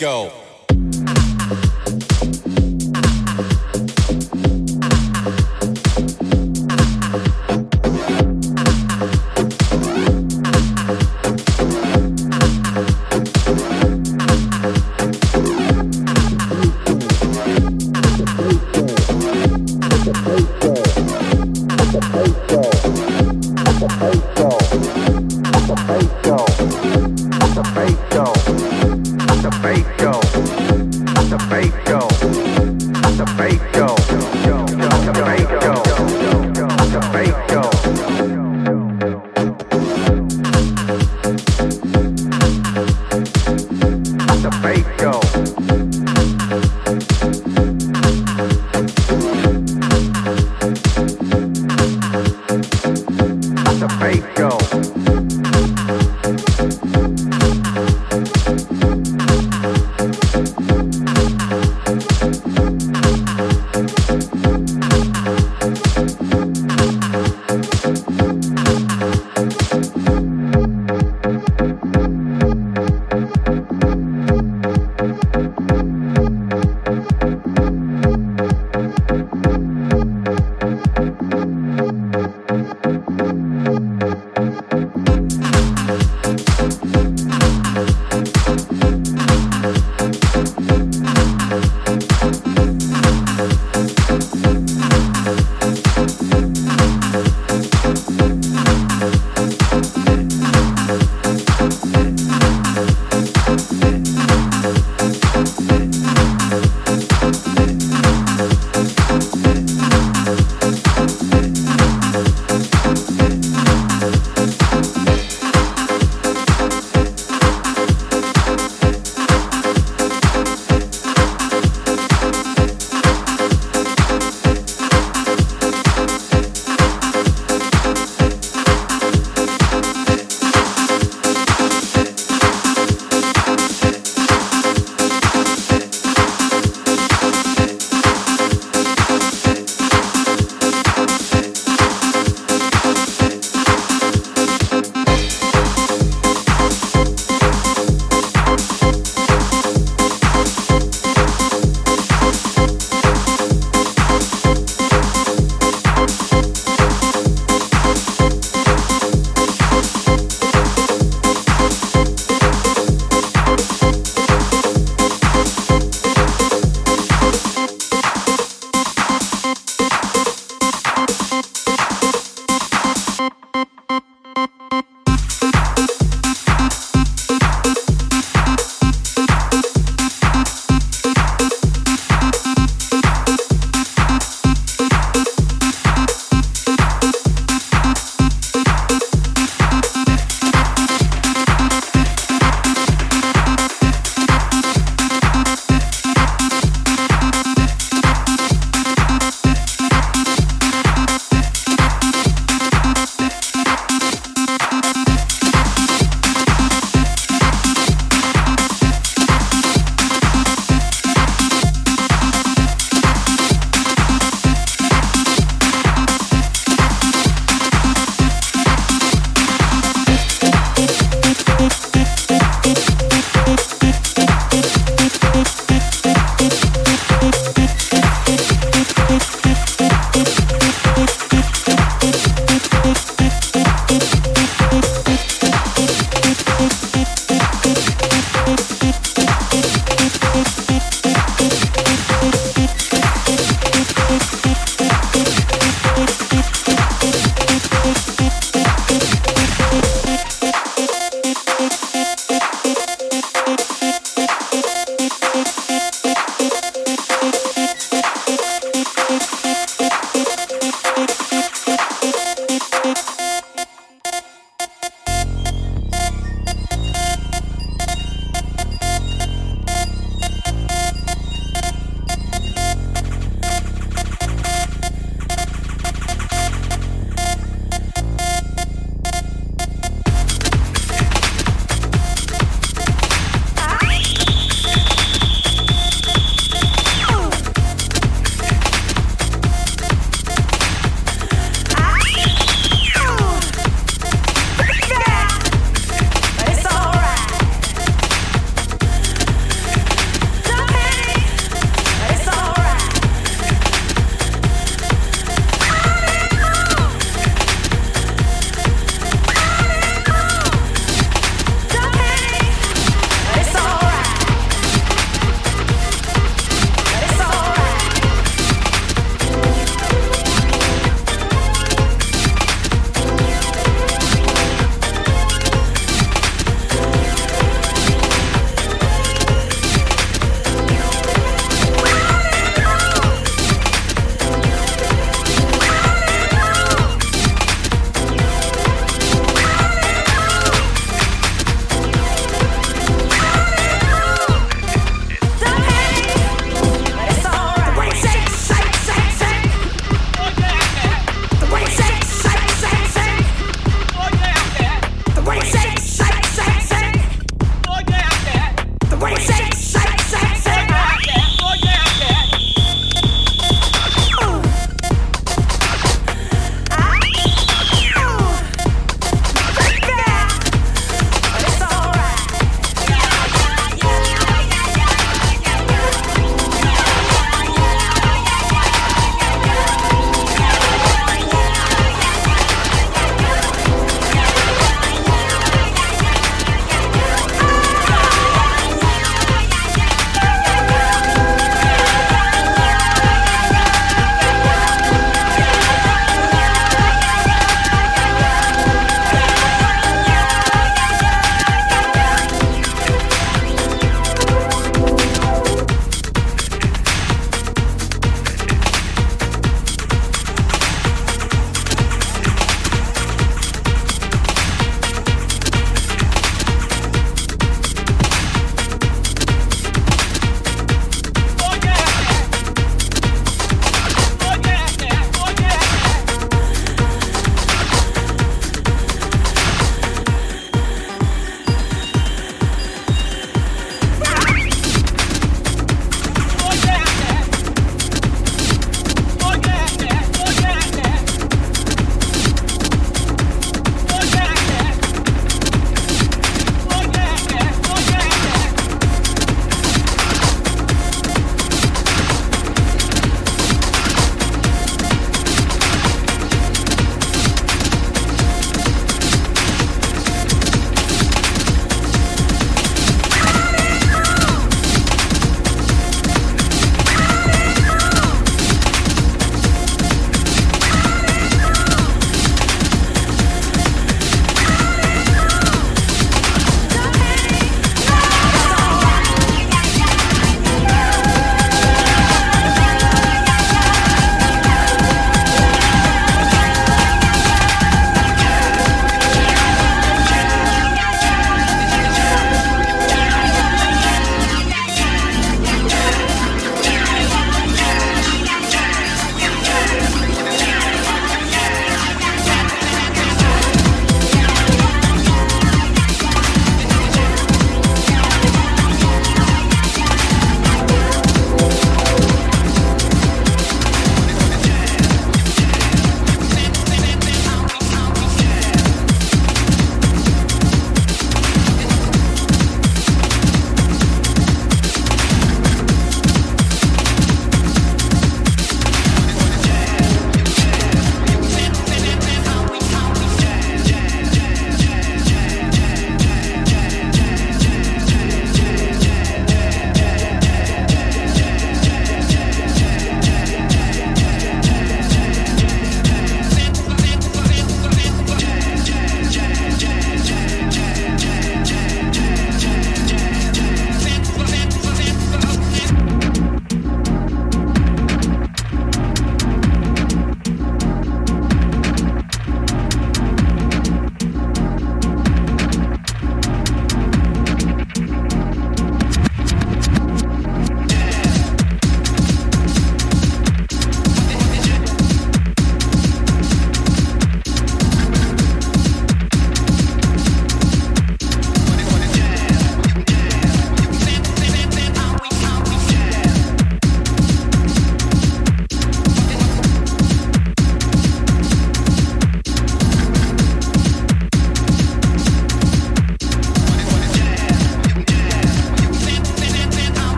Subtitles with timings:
[0.00, 0.29] Go.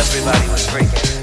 [0.00, 1.19] everybody was freaking.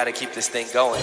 [0.00, 1.02] Gotta keep this thing going.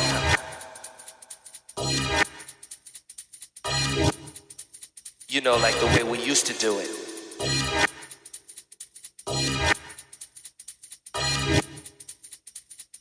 [5.29, 6.89] You know, like the way we used to do it.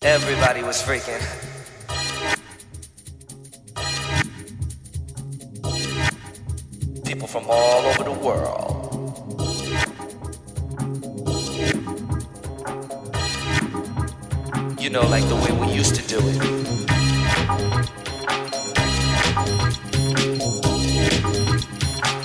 [0.02, 1.45] Everybody was freaking.
[16.06, 16.36] Do it.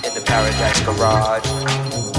[0.04, 2.11] In the Paradise Garage.